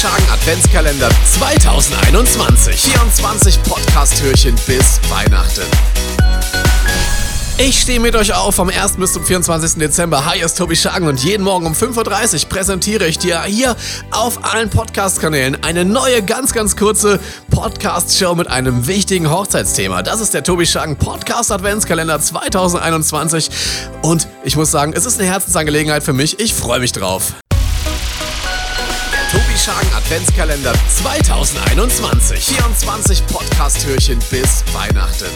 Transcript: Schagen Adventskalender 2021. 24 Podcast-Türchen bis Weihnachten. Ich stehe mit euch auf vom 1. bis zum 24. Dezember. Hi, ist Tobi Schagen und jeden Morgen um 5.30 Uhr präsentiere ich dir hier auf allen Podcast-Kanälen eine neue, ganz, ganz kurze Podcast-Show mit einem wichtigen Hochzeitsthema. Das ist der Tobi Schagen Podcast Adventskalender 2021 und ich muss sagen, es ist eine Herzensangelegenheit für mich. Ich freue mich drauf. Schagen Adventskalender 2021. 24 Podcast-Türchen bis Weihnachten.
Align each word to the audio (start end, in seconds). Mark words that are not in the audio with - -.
Schagen 0.00 0.30
Adventskalender 0.30 1.08
2021. 1.24 2.82
24 2.82 3.62
Podcast-Türchen 3.64 4.54
bis 4.64 5.00
Weihnachten. 5.08 5.66
Ich 7.58 7.80
stehe 7.80 7.98
mit 7.98 8.14
euch 8.14 8.32
auf 8.32 8.54
vom 8.54 8.68
1. 8.68 8.92
bis 8.98 9.14
zum 9.14 9.24
24. 9.24 9.80
Dezember. 9.80 10.24
Hi, 10.24 10.38
ist 10.40 10.56
Tobi 10.56 10.76
Schagen 10.76 11.08
und 11.08 11.24
jeden 11.24 11.42
Morgen 11.42 11.66
um 11.66 11.72
5.30 11.72 12.44
Uhr 12.44 12.48
präsentiere 12.48 13.08
ich 13.08 13.18
dir 13.18 13.42
hier 13.42 13.74
auf 14.12 14.44
allen 14.44 14.70
Podcast-Kanälen 14.70 15.64
eine 15.64 15.84
neue, 15.84 16.22
ganz, 16.22 16.52
ganz 16.52 16.76
kurze 16.76 17.18
Podcast-Show 17.50 18.36
mit 18.36 18.46
einem 18.46 18.86
wichtigen 18.86 19.28
Hochzeitsthema. 19.32 20.04
Das 20.04 20.20
ist 20.20 20.32
der 20.32 20.44
Tobi 20.44 20.66
Schagen 20.66 20.94
Podcast 20.94 21.50
Adventskalender 21.50 22.20
2021 22.20 23.50
und 24.02 24.28
ich 24.44 24.54
muss 24.54 24.70
sagen, 24.70 24.92
es 24.94 25.06
ist 25.06 25.18
eine 25.18 25.28
Herzensangelegenheit 25.28 26.04
für 26.04 26.12
mich. 26.12 26.38
Ich 26.38 26.54
freue 26.54 26.78
mich 26.78 26.92
drauf. 26.92 27.32
Schagen 29.68 29.92
Adventskalender 29.92 30.72
2021. 30.88 32.42
24 32.56 33.26
Podcast-Türchen 33.26 34.18
bis 34.30 34.64
Weihnachten. 34.72 35.28